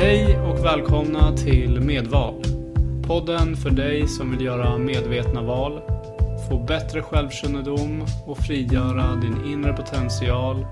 Hej 0.00 0.38
och 0.38 0.64
välkomna 0.64 1.36
till 1.36 1.80
Medval. 1.80 2.34
Podden 3.06 3.56
för 3.56 3.70
dig 3.70 4.08
som 4.08 4.30
vill 4.30 4.44
göra 4.44 4.78
medvetna 4.78 5.42
val, 5.42 5.80
få 6.48 6.58
bättre 6.58 7.02
självkännedom 7.02 8.04
och 8.26 8.38
frigöra 8.38 9.16
din 9.16 9.52
inre 9.52 9.72
potential 9.72 10.66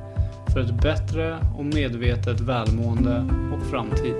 för 0.52 0.60
ett 0.60 0.82
bättre 0.82 1.38
och 1.58 1.64
medvetet 1.64 2.40
välmående 2.40 3.26
och 3.54 3.71
framtid. 3.71 4.16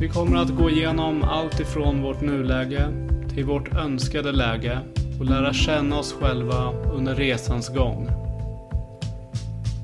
Vi 0.00 0.08
kommer 0.08 0.36
att 0.36 0.56
gå 0.56 0.70
igenom 0.70 1.22
allt 1.22 1.60
ifrån 1.60 2.02
vårt 2.02 2.20
nuläge 2.20 2.88
till 3.34 3.44
vårt 3.44 3.74
önskade 3.74 4.32
läge 4.32 4.78
och 5.20 5.24
lära 5.24 5.52
känna 5.52 5.98
oss 5.98 6.12
själva 6.12 6.72
under 6.72 7.14
resans 7.14 7.68
gång. 7.68 8.23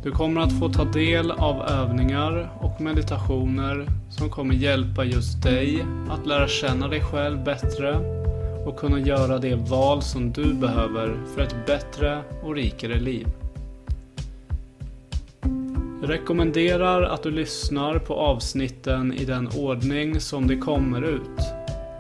Du 0.03 0.11
kommer 0.11 0.41
att 0.41 0.59
få 0.59 0.69
ta 0.69 0.85
del 0.85 1.30
av 1.30 1.62
övningar 1.62 2.51
och 2.61 2.80
meditationer 2.80 3.87
som 4.11 4.30
kommer 4.30 4.55
hjälpa 4.55 5.05
just 5.05 5.43
dig 5.43 5.84
att 6.11 6.27
lära 6.27 6.48
känna 6.48 6.88
dig 6.88 7.01
själv 7.01 7.45
bättre 7.45 7.97
och 8.66 8.79
kunna 8.79 8.98
göra 8.98 9.38
det 9.38 9.55
val 9.55 10.02
som 10.02 10.33
du 10.33 10.55
behöver 10.55 11.16
för 11.34 11.43
ett 11.43 11.66
bättre 11.66 12.23
och 12.43 12.55
rikare 12.55 13.01
liv. 13.01 13.27
Jag 16.01 16.10
rekommenderar 16.10 17.02
att 17.02 17.23
du 17.23 17.30
lyssnar 17.30 17.98
på 17.98 18.15
avsnitten 18.15 19.12
i 19.12 19.24
den 19.24 19.48
ordning 19.57 20.21
som 20.21 20.46
de 20.46 20.60
kommer 20.60 21.02
ut, 21.02 21.41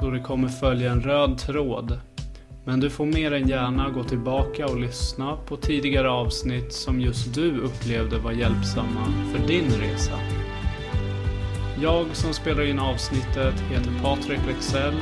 då 0.00 0.10
det 0.10 0.20
kommer 0.20 0.48
följa 0.48 0.92
en 0.92 1.00
röd 1.00 1.38
tråd 1.38 2.00
men 2.64 2.80
du 2.80 2.90
får 2.90 3.06
mer 3.06 3.32
än 3.32 3.48
gärna 3.48 3.90
gå 3.90 4.04
tillbaka 4.04 4.66
och 4.66 4.80
lyssna 4.80 5.36
på 5.36 5.56
tidigare 5.56 6.10
avsnitt 6.10 6.72
som 6.72 7.00
just 7.00 7.34
du 7.34 7.60
upplevde 7.60 8.18
var 8.18 8.32
hjälpsamma 8.32 9.06
för 9.32 9.46
din 9.46 9.70
resa. 9.70 10.18
Jag 11.82 12.06
som 12.16 12.32
spelar 12.32 12.62
in 12.62 12.78
avsnittet 12.78 13.60
heter 13.60 14.02
Patrik 14.02 14.40
Lexell 14.46 14.96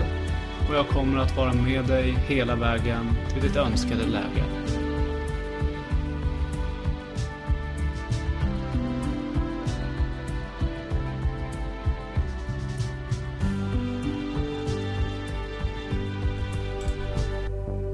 och 0.69 0.75
jag 0.75 0.89
kommer 0.89 1.19
att 1.19 1.37
vara 1.37 1.53
med 1.53 1.85
dig 1.85 2.17
hela 2.27 2.57
vägen 2.57 3.11
till 3.33 3.43
ditt 3.43 3.57
önskade 3.57 4.07
läge. 4.07 4.45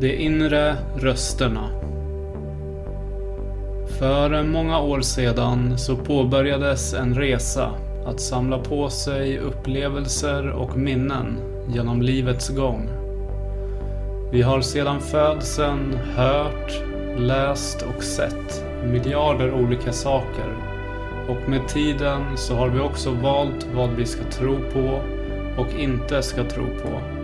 De 0.04 0.16
inre 0.16 0.76
rösterna. 0.96 1.68
För 3.98 4.42
många 4.42 4.80
år 4.80 5.00
sedan 5.00 5.78
så 5.78 5.96
påbörjades 5.96 6.94
en 6.94 7.14
resa 7.14 7.70
att 8.06 8.20
samla 8.20 8.58
på 8.58 8.90
sig 8.90 9.38
upplevelser 9.38 10.50
och 10.50 10.76
minnen 10.76 11.38
genom 11.68 12.02
livets 12.02 12.48
gång. 12.48 12.88
Vi 14.32 14.42
har 14.42 14.60
sedan 14.60 15.00
födseln 15.00 15.98
hört, 16.16 16.82
läst 17.18 17.82
och 17.82 18.02
sett 18.02 18.64
miljarder 18.86 19.52
olika 19.52 19.92
saker 19.92 20.56
och 21.28 21.48
med 21.48 21.68
tiden 21.68 22.36
så 22.36 22.54
har 22.54 22.68
vi 22.68 22.80
också 22.80 23.10
valt 23.10 23.66
vad 23.74 23.90
vi 23.90 24.06
ska 24.06 24.24
tro 24.24 24.56
på 24.72 25.02
och 25.62 25.80
inte 25.80 26.22
ska 26.22 26.44
tro 26.44 26.64
på. 26.66 27.23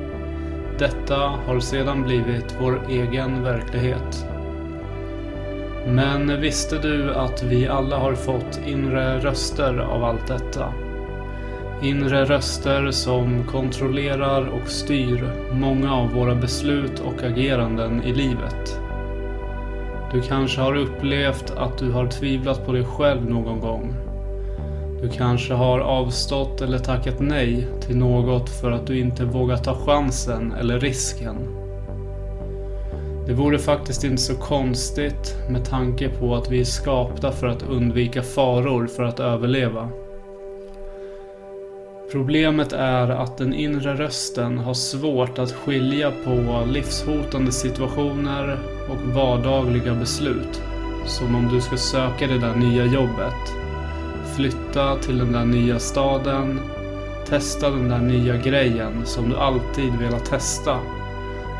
Detta 0.80 1.16
har 1.46 1.60
sedan 1.60 2.02
blivit 2.02 2.56
vår 2.60 2.80
egen 2.88 3.42
verklighet. 3.42 4.26
Men 5.86 6.40
visste 6.40 6.78
du 6.78 7.14
att 7.14 7.42
vi 7.42 7.68
alla 7.68 7.98
har 7.98 8.14
fått 8.14 8.60
inre 8.66 9.18
röster 9.18 9.78
av 9.78 10.04
allt 10.04 10.26
detta? 10.26 10.72
Inre 11.82 12.24
röster 12.24 12.90
som 12.90 13.44
kontrollerar 13.44 14.46
och 14.46 14.68
styr 14.68 15.32
många 15.52 15.94
av 15.94 16.10
våra 16.10 16.34
beslut 16.34 17.00
och 17.00 17.22
ageranden 17.22 18.02
i 18.02 18.12
livet. 18.12 18.80
Du 20.12 20.20
kanske 20.20 20.60
har 20.60 20.76
upplevt 20.76 21.50
att 21.50 21.78
du 21.78 21.92
har 21.92 22.06
tvivlat 22.06 22.66
på 22.66 22.72
dig 22.72 22.84
själv 22.84 23.30
någon 23.30 23.60
gång 23.60 24.09
du 25.02 25.08
kanske 25.08 25.54
har 25.54 25.78
avstått 25.78 26.60
eller 26.60 26.78
tackat 26.78 27.20
nej 27.20 27.66
till 27.80 27.96
något 27.96 28.50
för 28.50 28.70
att 28.70 28.86
du 28.86 28.98
inte 28.98 29.24
vågar 29.24 29.56
ta 29.56 29.74
chansen 29.74 30.52
eller 30.52 30.80
risken. 30.80 31.36
Det 33.26 33.32
vore 33.32 33.58
faktiskt 33.58 34.04
inte 34.04 34.22
så 34.22 34.34
konstigt 34.34 35.36
med 35.50 35.64
tanke 35.64 36.08
på 36.08 36.34
att 36.34 36.50
vi 36.50 36.60
är 36.60 36.64
skapta 36.64 37.32
för 37.32 37.46
att 37.46 37.62
undvika 37.62 38.22
faror 38.22 38.86
för 38.86 39.02
att 39.02 39.20
överleva. 39.20 39.88
Problemet 42.12 42.72
är 42.72 43.08
att 43.08 43.38
den 43.38 43.54
inre 43.54 43.94
rösten 43.94 44.58
har 44.58 44.74
svårt 44.74 45.38
att 45.38 45.52
skilja 45.52 46.12
på 46.24 46.64
livshotande 46.66 47.52
situationer 47.52 48.58
och 48.88 49.14
vardagliga 49.14 49.94
beslut. 49.94 50.62
Som 51.06 51.34
om 51.34 51.48
du 51.52 51.60
ska 51.60 51.76
söka 51.76 52.26
det 52.26 52.38
där 52.38 52.54
nya 52.54 52.84
jobbet 52.84 53.69
flytta 54.36 54.96
till 54.96 55.18
den 55.18 55.32
där 55.32 55.44
nya 55.44 55.78
staden, 55.78 56.60
testa 57.28 57.70
den 57.70 57.88
där 57.88 57.98
nya 57.98 58.36
grejen 58.36 58.92
som 59.04 59.30
du 59.30 59.36
alltid 59.36 59.92
velat 59.92 60.24
testa. 60.24 60.78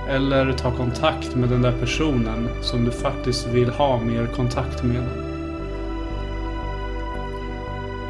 Eller 0.09 0.53
ta 0.53 0.71
kontakt 0.71 1.37
med 1.37 1.49
den 1.49 1.63
där 1.63 1.73
personen 1.81 2.49
som 2.61 2.85
du 2.85 2.91
faktiskt 2.91 3.47
vill 3.47 3.71
ha 3.71 4.01
mer 4.01 4.27
kontakt 4.27 4.85
med. 4.85 5.03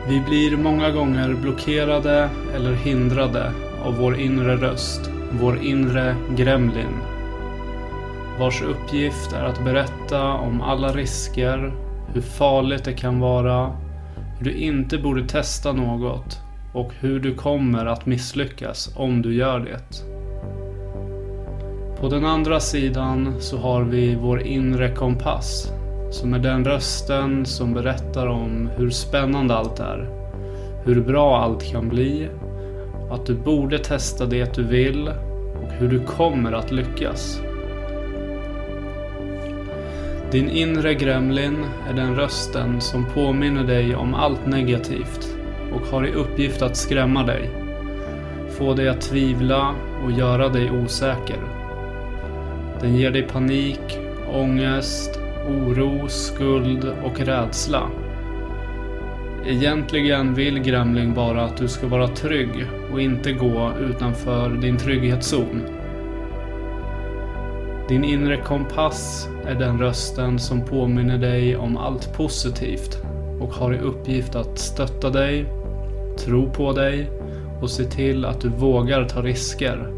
Vi 0.08 0.20
blir 0.20 0.56
många 0.56 0.90
gånger 0.90 1.34
blockerade 1.34 2.30
eller 2.54 2.72
hindrade 2.72 3.52
av 3.84 3.96
vår 3.96 4.20
inre 4.20 4.56
röst, 4.56 5.10
vår 5.30 5.58
inre 5.62 6.16
gremlin. 6.36 6.96
Vars 8.38 8.62
uppgift 8.62 9.32
är 9.32 9.44
att 9.44 9.64
berätta 9.64 10.24
om 10.24 10.60
alla 10.60 10.88
risker, 10.88 11.72
hur 12.14 12.20
farligt 12.20 12.84
det 12.84 12.92
kan 12.92 13.20
vara 13.20 13.72
hur 14.40 14.44
du 14.44 14.56
inte 14.56 14.98
borde 14.98 15.28
testa 15.28 15.72
något 15.72 16.40
och 16.72 16.92
hur 17.00 17.20
du 17.20 17.34
kommer 17.34 17.86
att 17.86 18.06
misslyckas 18.06 18.92
om 18.96 19.22
du 19.22 19.34
gör 19.34 19.60
det. 19.60 20.04
På 22.00 22.08
den 22.08 22.24
andra 22.24 22.60
sidan 22.60 23.34
så 23.40 23.58
har 23.58 23.82
vi 23.82 24.14
vår 24.14 24.42
inre 24.42 24.94
kompass 24.94 25.72
som 26.10 26.34
är 26.34 26.38
den 26.38 26.64
rösten 26.64 27.46
som 27.46 27.74
berättar 27.74 28.26
om 28.26 28.70
hur 28.76 28.90
spännande 28.90 29.54
allt 29.54 29.80
är, 29.80 30.08
hur 30.84 31.00
bra 31.00 31.38
allt 31.42 31.72
kan 31.72 31.88
bli, 31.88 32.28
att 33.10 33.26
du 33.26 33.34
borde 33.34 33.78
testa 33.78 34.26
det 34.26 34.54
du 34.54 34.64
vill 34.64 35.08
och 35.62 35.72
hur 35.78 35.88
du 35.88 36.00
kommer 36.00 36.52
att 36.52 36.72
lyckas. 36.72 37.40
Din 40.32 40.48
inre 40.50 40.94
gremlin 40.94 41.64
är 41.88 41.94
den 41.94 42.16
rösten 42.16 42.80
som 42.80 43.04
påminner 43.04 43.64
dig 43.64 43.94
om 43.94 44.14
allt 44.14 44.46
negativt 44.46 45.36
och 45.72 45.86
har 45.86 46.06
i 46.06 46.12
uppgift 46.12 46.62
att 46.62 46.76
skrämma 46.76 47.22
dig. 47.22 47.50
Få 48.58 48.74
dig 48.74 48.88
att 48.88 49.00
tvivla 49.00 49.74
och 50.04 50.12
göra 50.12 50.48
dig 50.48 50.70
osäker. 50.70 51.38
Den 52.80 52.96
ger 52.96 53.10
dig 53.10 53.22
panik, 53.22 53.98
ångest, 54.32 55.18
oro, 55.48 56.08
skuld 56.08 56.92
och 57.04 57.20
rädsla. 57.20 57.90
Egentligen 59.46 60.34
vill 60.34 60.58
Gremling 60.58 61.14
bara 61.14 61.44
att 61.44 61.56
du 61.56 61.68
ska 61.68 61.86
vara 61.86 62.08
trygg 62.08 62.66
och 62.92 63.00
inte 63.00 63.32
gå 63.32 63.72
utanför 63.80 64.50
din 64.50 64.76
trygghetszon. 64.76 65.79
Din 67.90 68.04
inre 68.04 68.36
kompass 68.36 69.28
är 69.46 69.54
den 69.54 69.78
rösten 69.78 70.38
som 70.38 70.64
påminner 70.64 71.18
dig 71.18 71.56
om 71.56 71.76
allt 71.76 72.16
positivt 72.16 72.98
och 73.40 73.52
har 73.52 73.74
i 73.74 73.78
uppgift 73.78 74.34
att 74.34 74.58
stötta 74.58 75.10
dig, 75.10 75.44
tro 76.18 76.50
på 76.50 76.72
dig 76.72 77.10
och 77.62 77.70
se 77.70 77.84
till 77.84 78.24
att 78.24 78.40
du 78.40 78.48
vågar 78.48 79.04
ta 79.04 79.22
risker. 79.22 79.92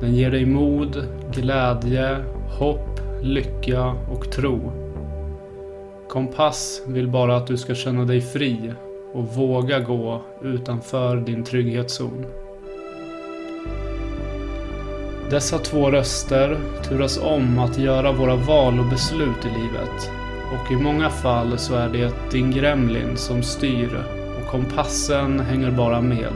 Den 0.00 0.14
ger 0.14 0.30
dig 0.30 0.46
mod, 0.46 1.04
glädje, 1.34 2.16
hopp, 2.58 3.00
lycka 3.22 3.84
och 3.86 4.30
tro. 4.30 4.72
Kompass 6.08 6.82
vill 6.86 7.08
bara 7.08 7.36
att 7.36 7.46
du 7.46 7.56
ska 7.56 7.74
känna 7.74 8.04
dig 8.04 8.20
fri 8.20 8.72
och 9.12 9.24
våga 9.24 9.80
gå 9.80 10.22
utanför 10.42 11.16
din 11.16 11.44
trygghetszon. 11.44 12.26
Dessa 15.30 15.58
två 15.58 15.90
röster 15.90 16.58
turas 16.88 17.18
om 17.18 17.58
att 17.58 17.78
göra 17.78 18.12
våra 18.12 18.36
val 18.36 18.80
och 18.80 18.86
beslut 18.86 19.44
i 19.44 19.48
livet. 19.48 20.10
Och 20.52 20.72
i 20.72 20.76
många 20.76 21.10
fall 21.10 21.58
så 21.58 21.74
är 21.74 21.88
det 21.88 22.14
din 22.30 22.50
gremlin 22.50 23.16
som 23.16 23.42
styr 23.42 24.04
och 24.38 24.50
kompassen 24.50 25.40
hänger 25.40 25.70
bara 25.70 26.00
med. 26.00 26.32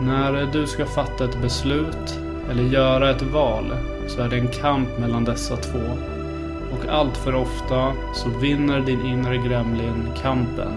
När 0.00 0.52
du 0.52 0.66
ska 0.66 0.86
fatta 0.86 1.24
ett 1.24 1.42
beslut 1.42 2.20
eller 2.50 2.62
göra 2.62 3.10
ett 3.10 3.22
val 3.22 3.76
så 4.06 4.20
är 4.20 4.28
det 4.28 4.36
en 4.36 4.48
kamp 4.48 4.98
mellan 4.98 5.24
dessa 5.24 5.56
två. 5.56 5.82
Och 6.72 6.88
allt 6.88 7.16
för 7.16 7.34
ofta 7.34 7.92
så 8.14 8.28
vinner 8.40 8.80
din 8.80 9.06
inre 9.06 9.36
gremlin 9.36 10.08
kampen 10.22 10.72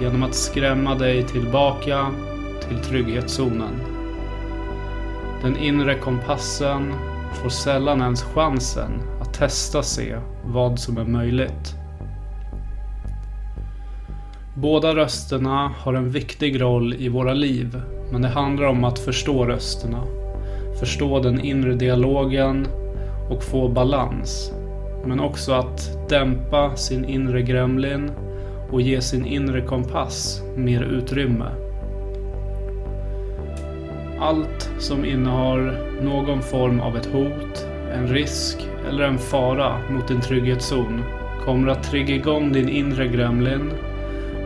genom 0.00 0.22
att 0.22 0.34
skrämma 0.34 0.94
dig 0.94 1.22
tillbaka 1.22 2.06
till 2.68 2.78
trygghetszonen. 2.78 3.97
Den 5.42 5.56
inre 5.56 5.94
kompassen 5.94 6.94
får 7.32 7.48
sällan 7.48 8.00
ens 8.00 8.22
chansen 8.22 8.90
att 9.20 9.34
testa 9.34 9.82
se 9.82 10.16
vad 10.44 10.78
som 10.78 10.98
är 10.98 11.04
möjligt. 11.04 11.74
Båda 14.54 14.94
rösterna 14.94 15.72
har 15.78 15.94
en 15.94 16.10
viktig 16.10 16.60
roll 16.60 16.94
i 16.94 17.08
våra 17.08 17.34
liv, 17.34 17.80
men 18.12 18.22
det 18.22 18.28
handlar 18.28 18.66
om 18.66 18.84
att 18.84 18.98
förstå 18.98 19.44
rösterna, 19.44 20.02
förstå 20.80 21.20
den 21.20 21.40
inre 21.40 21.74
dialogen 21.74 22.66
och 23.30 23.42
få 23.42 23.68
balans. 23.68 24.52
Men 25.06 25.20
också 25.20 25.52
att 25.52 26.08
dämpa 26.08 26.76
sin 26.76 27.04
inre 27.04 27.42
gremlin 27.42 28.10
och 28.70 28.80
ge 28.80 29.00
sin 29.00 29.26
inre 29.26 29.60
kompass 29.60 30.42
mer 30.56 30.82
utrymme. 30.82 31.67
Allt 34.20 34.70
som 34.78 35.04
innehar 35.04 35.80
någon 36.02 36.42
form 36.42 36.80
av 36.80 36.96
ett 36.96 37.06
hot, 37.06 37.66
en 37.94 38.06
risk 38.06 38.68
eller 38.88 39.04
en 39.04 39.18
fara 39.18 39.78
mot 39.90 40.08
din 40.08 40.20
trygghetszon 40.20 41.02
kommer 41.44 41.68
att 41.68 41.82
trigga 41.82 42.14
igång 42.14 42.52
din 42.52 42.68
inre 42.68 43.08
gremlin 43.08 43.72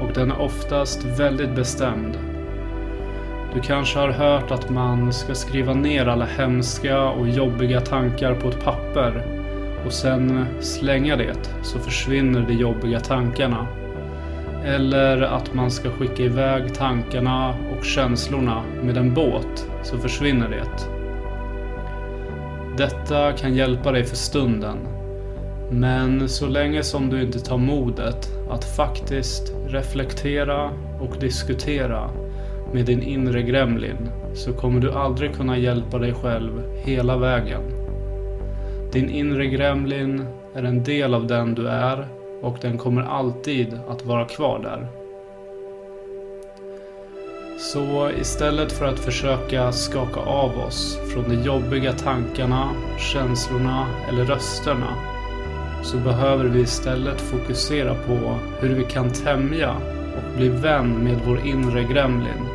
och 0.01 0.13
den 0.15 0.31
är 0.31 0.41
oftast 0.41 1.05
väldigt 1.05 1.55
bestämd. 1.55 2.19
Du 3.55 3.61
kanske 3.61 3.99
har 3.99 4.11
hört 4.11 4.51
att 4.51 4.71
man 4.71 5.13
ska 5.13 5.35
skriva 5.35 5.75
ner 5.75 6.07
alla 6.07 6.25
hemska 6.25 7.03
och 7.09 7.29
jobbiga 7.29 7.81
tankar 7.81 8.35
på 8.35 8.49
ett 8.49 8.65
papper 8.65 9.23
och 9.87 9.93
sen 9.93 10.47
slänga 10.61 11.17
det 11.17 11.51
så 11.63 11.79
försvinner 11.79 12.45
de 12.49 12.55
jobbiga 12.55 13.01
tankarna. 13.01 13.67
Eller 14.65 15.23
att 15.23 15.55
man 15.55 15.71
ska 15.71 15.91
skicka 15.91 16.23
iväg 16.23 16.75
tankarna 16.75 17.55
och 17.77 17.85
känslorna 17.85 18.63
med 18.83 18.97
en 18.97 19.15
båt 19.15 19.69
så 19.83 19.99
försvinner 19.99 20.49
det. 20.49 20.89
Detta 22.77 23.33
kan 23.33 23.55
hjälpa 23.55 23.93
dig 23.93 24.05
för 24.05 24.17
stunden. 24.17 24.79
Men 25.71 26.29
så 26.29 26.47
länge 26.47 26.83
som 26.83 27.11
du 27.11 27.23
inte 27.23 27.41
tar 27.41 27.59
modet 27.59 28.29
att 28.51 28.65
faktiskt 28.65 29.53
reflektera 29.67 30.71
och 31.01 31.17
diskutera 31.21 32.11
med 32.73 32.87
din 32.87 33.03
inre 33.03 33.43
gremlin 33.43 34.09
så 34.35 34.53
kommer 34.53 34.81
du 34.81 34.93
aldrig 34.93 35.35
kunna 35.35 35.59
hjälpa 35.59 35.99
dig 35.99 36.15
själv 36.15 36.63
hela 36.85 37.17
vägen. 37.17 37.63
Din 38.93 39.11
inre 39.11 39.47
gremlin 39.47 40.25
är 40.55 40.63
en 40.63 40.83
del 40.83 41.15
av 41.15 41.27
den 41.27 41.55
du 41.55 41.69
är 41.69 42.09
och 42.43 42.59
den 42.61 42.79
kommer 42.79 43.03
alltid 43.03 43.79
att 43.89 44.07
vara 44.07 44.25
kvar 44.25 44.59
där. 44.59 44.87
Så 47.59 48.11
istället 48.11 48.73
för 48.73 48.85
att 48.85 48.99
försöka 48.99 49.73
skaka 49.73 50.21
av 50.21 50.59
oss 50.59 50.99
från 51.13 51.25
de 51.29 51.43
jobbiga 51.43 51.93
tankarna, 51.93 52.71
känslorna 52.99 53.87
eller 54.09 54.25
rösterna 54.25 54.97
så 55.83 55.97
behöver 55.97 56.45
vi 56.45 56.61
istället 56.61 57.21
fokusera 57.21 57.95
på 57.95 58.39
hur 58.61 58.75
vi 58.75 58.85
kan 58.85 59.11
tämja 59.11 59.75
och 60.17 60.37
bli 60.37 60.49
vän 60.49 61.05
med 61.05 61.21
vår 61.27 61.47
inre 61.47 61.83
gremlin 61.83 62.47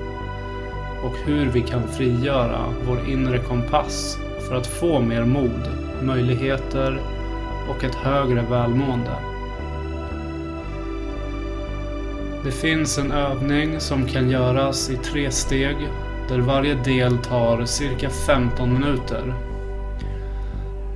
och 1.04 1.18
hur 1.26 1.46
vi 1.46 1.62
kan 1.62 1.88
frigöra 1.88 2.74
vår 2.88 3.00
inre 3.10 3.40
kompass 3.40 4.18
för 4.48 4.56
att 4.56 4.68
få 4.68 5.00
mer 5.00 5.26
mod, 5.26 5.70
möjligheter 6.02 7.00
och 7.70 7.84
ett 7.84 7.96
högre 7.96 8.42
välmående. 8.50 9.37
Det 12.44 12.52
finns 12.52 12.98
en 12.98 13.12
övning 13.12 13.80
som 13.80 14.06
kan 14.06 14.30
göras 14.30 14.90
i 14.90 14.96
tre 14.96 15.32
steg 15.32 15.76
där 16.30 16.40
varje 16.40 16.76
del 16.76 17.18
tar 17.18 17.66
cirka 17.66 18.10
15 18.10 18.74
minuter. 18.74 19.34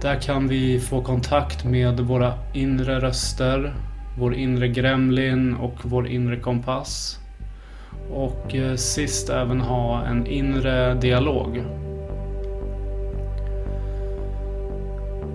Där 0.01 0.21
kan 0.21 0.47
vi 0.47 0.79
få 0.79 1.01
kontakt 1.01 1.65
med 1.65 1.99
våra 1.99 2.33
inre 2.53 2.99
röster, 2.99 3.73
vår 4.19 4.33
inre 4.35 4.67
gremlin 4.67 5.55
och 5.55 5.75
vår 5.83 6.07
inre 6.07 6.39
kompass. 6.39 7.19
Och 8.11 8.55
eh, 8.55 8.75
sist 8.75 9.29
även 9.29 9.61
ha 9.61 10.05
en 10.05 10.27
inre 10.27 10.93
dialog. 10.93 11.63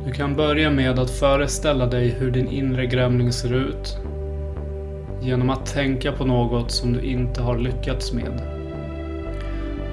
Du 0.07 0.13
kan 0.13 0.37
börja 0.37 0.71
med 0.71 0.99
att 0.99 1.11
föreställa 1.11 1.87
dig 1.87 2.09
hur 2.09 2.31
din 2.31 2.49
inre 2.49 2.87
gremling 2.87 3.33
ser 3.33 3.55
ut 3.55 3.99
genom 5.27 5.51
att 5.51 5.67
tänka 5.67 6.13
på 6.13 6.25
något 6.25 6.71
som 6.71 6.93
du 6.93 7.01
inte 7.01 7.43
har 7.43 7.59
lyckats 7.59 8.13
med. 8.13 8.43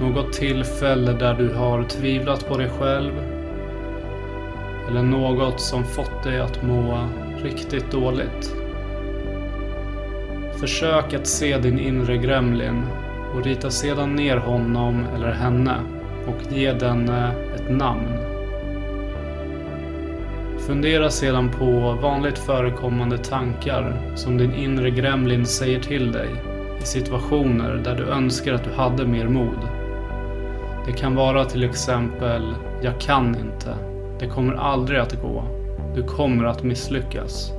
Något 0.00 0.32
tillfälle 0.32 1.12
där 1.12 1.34
du 1.34 1.54
har 1.54 1.84
tvivlat 1.84 2.48
på 2.48 2.56
dig 2.56 2.68
själv 2.68 3.12
eller 4.88 5.02
något 5.02 5.60
som 5.60 5.84
fått 5.84 6.22
dig 6.22 6.40
att 6.40 6.62
må 6.62 7.08
riktigt 7.42 7.90
dåligt. 7.90 8.54
Försök 10.60 11.14
att 11.14 11.26
se 11.26 11.58
din 11.58 11.78
inre 11.78 12.16
gremlin 12.16 12.82
och 13.34 13.44
rita 13.44 13.70
sedan 13.70 14.14
ner 14.14 14.36
honom 14.36 15.04
eller 15.16 15.32
henne 15.32 15.76
och 16.26 16.52
ge 16.52 16.72
den 16.72 17.08
ett 17.54 17.70
namn. 17.70 18.33
Fundera 20.66 21.10
sedan 21.10 21.50
på 21.50 21.98
vanligt 22.02 22.38
förekommande 22.38 23.18
tankar 23.18 24.12
som 24.14 24.38
din 24.38 24.54
inre 24.54 24.90
gremlin 24.90 25.46
säger 25.46 25.80
till 25.80 26.12
dig 26.12 26.28
i 26.82 26.86
situationer 26.86 27.80
där 27.84 27.96
du 27.96 28.04
önskar 28.04 28.54
att 28.54 28.64
du 28.64 28.70
hade 28.70 29.06
mer 29.06 29.28
mod. 29.28 29.58
Det 30.86 30.92
kan 30.92 31.14
vara 31.14 31.44
till 31.44 31.64
exempel 31.64 32.42
“Jag 32.82 33.00
kan 33.00 33.28
inte”. 33.28 33.74
“Det 34.20 34.26
kommer 34.26 34.54
aldrig 34.54 34.98
att 35.00 35.22
gå”. 35.22 35.44
“Du 35.94 36.02
kommer 36.02 36.44
att 36.44 36.62
misslyckas”. 36.62 37.52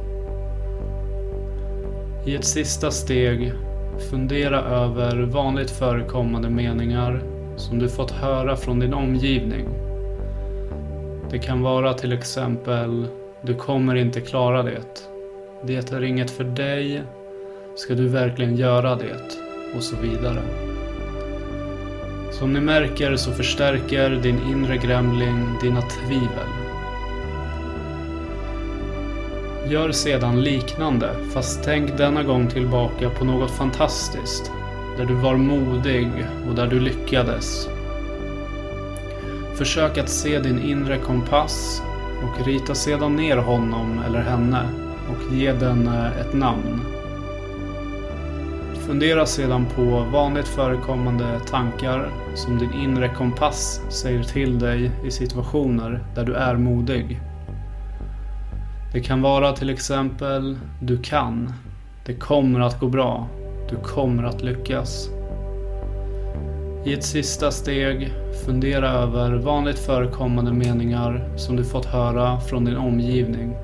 I 2.26 2.36
ett 2.36 2.46
sista 2.46 2.92
steg, 2.92 3.54
fundera 4.10 4.62
över 4.62 5.24
vanligt 5.24 5.72
förekommande 5.72 6.50
meningar 6.50 7.24
som 7.56 7.80
du 7.80 7.90
fått 7.90 8.12
höra 8.12 8.56
från 8.56 8.80
din 8.80 8.94
omgivning 8.94 9.85
det 11.36 11.40
kan 11.40 11.62
vara 11.62 11.94
till 11.94 12.14
exempel 12.14 13.08
Du 13.42 13.56
kommer 13.56 13.96
inte 13.96 14.22
klara 14.22 14.64
det. 14.64 15.10
Det 15.64 15.92
är 15.92 16.04
inget 16.04 16.32
för 16.32 16.44
dig. 16.44 17.02
Ska 17.76 17.96
du 17.96 18.08
verkligen 18.08 18.56
göra 18.56 18.96
det? 18.96 19.38
Och 19.76 19.84
så 19.84 19.96
vidare. 19.96 20.42
Som 22.32 22.54
ni 22.54 22.60
märker 22.60 23.16
så 23.16 23.32
förstärker 23.32 24.10
din 24.10 24.40
inre 24.52 24.78
grämling 24.78 25.58
dina 25.62 25.82
tvivel. 25.82 26.50
Gör 29.68 29.92
sedan 29.92 30.42
liknande, 30.42 31.10
fast 31.34 31.64
tänk 31.64 31.98
denna 31.98 32.24
gång 32.24 32.48
tillbaka 32.48 33.10
på 33.10 33.26
något 33.26 33.52
fantastiskt. 33.52 34.52
Där 34.98 35.06
du 35.06 35.14
var 35.14 35.36
modig 35.36 36.10
och 36.50 36.56
där 36.56 36.68
du 36.68 36.80
lyckades 36.80 37.75
Försök 39.58 39.98
att 39.98 40.10
se 40.10 40.40
din 40.40 40.60
inre 40.60 40.98
kompass 40.98 41.82
och 42.24 42.46
rita 42.46 42.76
sedan 42.76 43.16
ner 43.16 43.38
honom 43.38 44.04
eller 44.08 44.22
henne 44.22 44.70
och 45.10 45.34
ge 45.34 45.52
den 45.52 45.88
eh, 45.88 46.20
ett 46.20 46.34
namn. 46.34 46.82
Fundera 48.88 49.26
sedan 49.26 49.66
på 49.76 50.08
vanligt 50.12 50.48
förekommande 50.48 51.40
tankar 51.40 52.10
som 52.36 52.58
din 52.58 52.74
inre 52.74 53.10
kompass 53.10 53.82
säger 53.90 54.24
till 54.24 54.60
dig 54.60 54.92
i 55.06 55.12
situationer 55.12 56.04
där 56.16 56.26
du 56.26 56.34
är 56.34 56.56
modig. 56.56 57.20
Det 58.94 59.02
kan 59.02 59.22
vara 59.22 59.54
till 59.54 59.70
exempel 59.70 60.58
Du 60.82 60.98
kan. 61.02 61.54
Det 62.06 62.14
kommer 62.14 62.60
att 62.60 62.80
gå 62.80 62.88
bra. 62.88 63.28
Du 63.70 63.76
kommer 63.76 64.24
att 64.24 64.42
lyckas. 64.42 65.10
I 66.86 66.94
ett 66.94 67.04
sista 67.04 67.52
steg, 67.52 68.14
fundera 68.46 68.90
över 68.90 69.36
vanligt 69.36 69.80
förekommande 69.80 70.54
meningar 70.54 71.30
som 71.38 71.56
du 71.56 71.64
fått 71.64 71.86
höra 71.86 72.40
från 72.40 72.66
din 72.66 72.78
omgivning. 72.78 73.56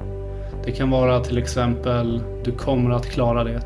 Det 0.65 0.71
kan 0.71 0.89
vara 0.89 1.19
till 1.19 1.37
exempel 1.37 2.21
Du 2.43 2.51
kommer 2.51 2.91
att 2.91 3.05
klara 3.05 3.43
det. 3.43 3.61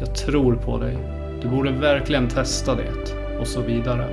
Jag 0.00 0.14
tror 0.14 0.54
på 0.54 0.78
dig. 0.78 0.98
Du 1.42 1.48
borde 1.48 1.70
verkligen 1.72 2.28
testa 2.28 2.74
det. 2.74 2.92
Och 3.40 3.46
så 3.46 3.60
vidare. 3.60 4.08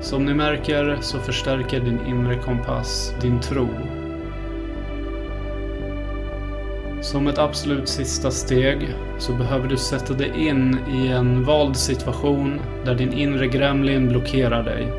Som 0.00 0.24
ni 0.24 0.34
märker 0.34 0.98
så 1.00 1.18
förstärker 1.18 1.80
din 1.80 2.00
inre 2.08 2.34
kompass 2.34 3.14
din 3.20 3.40
tro 3.40 3.68
Som 7.14 7.26
ett 7.26 7.38
absolut 7.38 7.88
sista 7.88 8.30
steg 8.30 8.94
så 9.18 9.32
behöver 9.32 9.68
du 9.68 9.76
sätta 9.76 10.14
dig 10.14 10.32
in 10.48 10.78
i 10.94 11.06
en 11.06 11.44
vald 11.44 11.76
situation 11.76 12.60
där 12.84 12.94
din 12.94 13.12
inre 13.12 13.46
gremlin 13.46 14.08
blockerar 14.08 14.62
dig. 14.62 14.92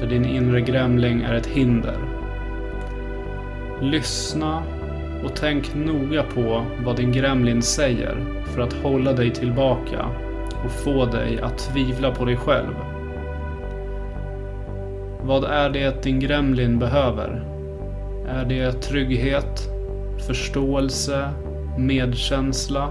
Där 0.00 0.06
din 0.06 0.24
inre 0.24 0.60
gremling 0.60 1.22
är 1.22 1.34
ett 1.34 1.46
hinder. 1.46 1.98
Lyssna 3.82 4.62
Och 5.24 5.30
tänk 5.34 5.74
noga 5.74 6.22
på 6.22 6.64
vad 6.84 6.96
din 6.96 7.12
gremlin 7.12 7.62
säger 7.62 8.16
för 8.54 8.60
att 8.60 8.72
hålla 8.72 9.12
dig 9.12 9.30
tillbaka 9.30 10.06
och 10.64 10.70
få 10.70 11.06
dig 11.06 11.40
att 11.40 11.58
tvivla 11.58 12.10
på 12.10 12.24
dig 12.24 12.36
själv. 12.36 12.74
Vad 15.22 15.44
är 15.44 15.70
det 15.70 16.02
din 16.02 16.20
gremlin 16.20 16.78
behöver? 16.78 17.44
Är 18.28 18.44
det 18.44 18.72
trygghet, 18.72 19.75
förståelse, 20.22 21.30
medkänsla? 21.78 22.90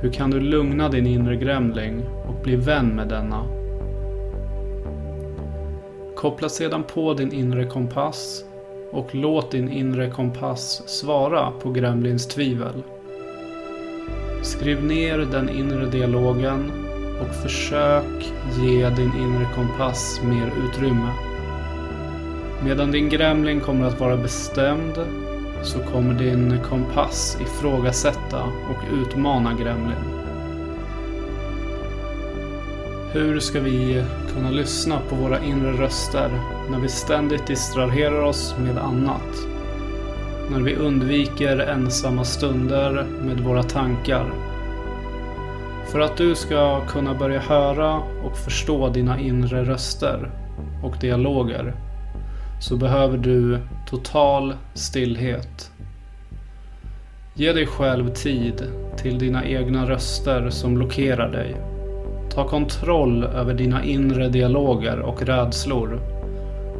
Hur 0.00 0.12
kan 0.12 0.30
du 0.30 0.40
lugna 0.40 0.88
din 0.88 1.06
inre 1.06 1.36
gremling 1.36 2.02
och 2.28 2.42
bli 2.42 2.56
vän 2.56 2.88
med 2.88 3.08
denna? 3.08 3.44
Koppla 6.16 6.48
sedan 6.48 6.82
på 6.82 7.14
din 7.14 7.32
inre 7.32 7.64
kompass 7.64 8.44
och 8.92 9.14
låt 9.14 9.50
din 9.50 9.68
inre 9.68 10.10
kompass 10.10 10.82
svara 10.86 11.50
på 11.50 11.70
gremlins 11.70 12.26
tvivel. 12.26 12.82
Skriv 14.42 14.84
ner 14.84 15.18
den 15.18 15.48
inre 15.48 15.86
dialogen 15.86 16.72
och 17.20 17.34
försök 17.34 18.32
ge 18.60 18.90
din 18.90 19.12
inre 19.22 19.46
kompass 19.54 20.20
mer 20.24 20.52
utrymme. 20.64 21.10
Medan 22.64 22.90
din 22.90 23.08
gremling 23.08 23.60
kommer 23.60 23.86
att 23.86 24.00
vara 24.00 24.16
bestämd 24.16 25.23
så 25.64 25.78
kommer 25.78 26.14
din 26.14 26.58
kompass 26.68 27.38
ifrågasätta 27.40 28.42
och 28.42 28.94
utmana 29.02 29.54
gremlin. 29.54 30.24
Hur 33.12 33.40
ska 33.40 33.60
vi 33.60 34.04
kunna 34.34 34.50
lyssna 34.50 34.98
på 35.08 35.14
våra 35.16 35.44
inre 35.44 35.72
röster 35.72 36.30
när 36.70 36.78
vi 36.78 36.88
ständigt 36.88 37.46
distraherar 37.46 38.22
oss 38.22 38.54
med 38.58 38.78
annat? 38.78 39.46
När 40.50 40.60
vi 40.60 40.74
undviker 40.74 41.58
ensamma 41.58 42.24
stunder 42.24 43.06
med 43.22 43.40
våra 43.40 43.62
tankar? 43.62 44.32
För 45.86 46.00
att 46.00 46.16
du 46.16 46.34
ska 46.34 46.80
kunna 46.86 47.14
börja 47.14 47.40
höra 47.40 47.94
och 48.24 48.38
förstå 48.38 48.88
dina 48.88 49.20
inre 49.20 49.64
röster 49.64 50.30
och 50.82 50.96
dialoger 51.00 51.74
så 52.60 52.76
behöver 52.76 53.18
du 53.18 53.58
total 53.86 54.54
stillhet. 54.74 55.70
Ge 57.34 57.52
dig 57.52 57.66
själv 57.66 58.08
tid 58.08 58.62
till 58.96 59.18
dina 59.18 59.44
egna 59.44 59.90
röster 59.90 60.50
som 60.50 60.74
blockerar 60.74 61.32
dig. 61.32 61.56
Ta 62.30 62.48
kontroll 62.48 63.24
över 63.24 63.54
dina 63.54 63.84
inre 63.84 64.28
dialoger 64.28 64.98
och 64.98 65.22
rädslor 65.22 66.00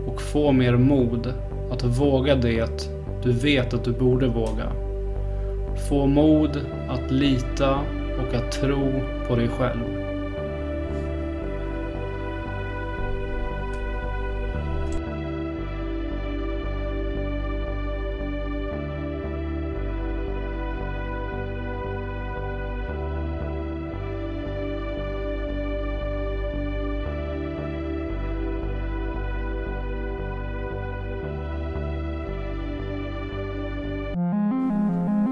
och 0.07 0.23
få 0.23 0.53
mer 0.53 0.77
mod 0.77 1.33
att 1.71 1.85
våga 1.85 2.35
det 2.35 2.89
du 3.23 3.33
vet 3.33 3.75
att 3.75 3.85
du 3.85 3.93
borde 3.93 4.27
våga. 4.27 4.73
Få 5.89 6.07
mod 6.07 6.61
att 6.89 7.11
lita 7.11 7.79
och 8.19 8.35
att 8.35 8.53
tro 8.53 8.93
på 9.29 9.37
dig 9.37 9.49
själv. 9.49 10.04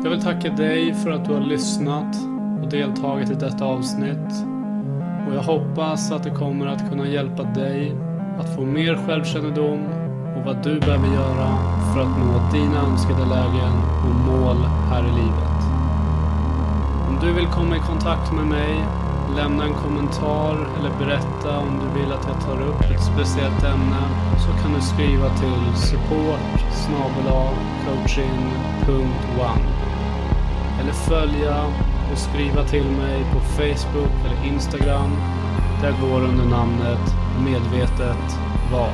Jag 0.04 0.10
vill 0.10 0.22
tacka 0.22 0.50
dig 0.50 0.94
för 0.94 1.10
att 1.10 1.24
du 1.24 1.32
har 1.32 1.40
lyssnat 1.40 2.16
och 2.62 2.68
deltagit 2.68 3.30
i 3.30 3.34
detta 3.34 3.64
avsnitt. 3.64 4.44
Och 5.28 5.34
jag 5.34 5.42
hoppas 5.42 6.12
att 6.12 6.22
det 6.22 6.30
kommer 6.30 6.66
att 6.66 6.90
kunna 6.90 7.06
hjälpa 7.06 7.42
dig 7.42 7.96
att 8.38 8.54
få 8.54 8.60
mer 8.60 8.96
självkännedom 9.06 9.80
och 10.36 10.44
vad 10.44 10.64
du 10.64 10.80
behöver 10.80 11.14
göra 11.14 11.58
för 11.92 12.00
att 12.00 12.18
nå 12.18 12.50
dina 12.52 12.86
önskade 12.86 13.26
lägen 13.26 13.74
och 14.04 14.14
mål 14.26 14.56
här 14.90 15.02
i 15.02 15.12
livet. 15.20 15.60
Om 17.08 17.18
du 17.20 17.32
vill 17.32 17.46
komma 17.46 17.76
i 17.76 17.80
kontakt 17.80 18.32
med 18.32 18.46
mig, 18.46 18.84
lämna 19.36 19.64
en 19.64 19.74
kommentar 19.74 20.68
eller 20.78 20.90
berätta 20.98 21.58
om 21.58 21.80
du 21.82 22.00
vill 22.00 22.12
att 22.12 22.28
jag 22.28 22.40
tar 22.40 22.62
upp 22.62 22.80
ett 22.80 23.04
speciellt 23.04 23.64
ämne 23.64 24.02
så 24.44 24.62
kan 24.62 24.74
du 24.74 24.80
skriva 24.80 25.28
till 25.28 25.76
support 25.76 26.62
coaching.one 27.84 29.91
eller 30.82 30.92
följa 30.92 31.64
och 32.12 32.18
skriva 32.18 32.64
till 32.64 32.84
mig 32.84 33.24
på 33.32 33.40
Facebook 33.40 34.12
eller 34.24 34.44
Instagram. 34.52 35.10
Där 35.82 35.94
går 36.00 36.24
under 36.24 36.44
namnet 36.44 37.14
Medvetet 37.44 38.38
Val. 38.72 38.90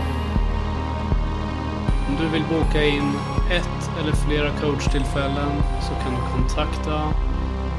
Om 2.09 2.17
du 2.21 2.29
vill 2.29 2.45
boka 2.51 2.85
in 2.85 3.13
ett 3.51 3.91
eller 4.01 4.13
flera 4.13 4.51
coachtillfällen 4.51 5.63
så 5.81 5.95
kan 5.95 6.15
du 6.15 6.21
kontakta 6.33 7.05